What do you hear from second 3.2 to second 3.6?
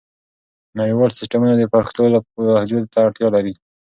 لري.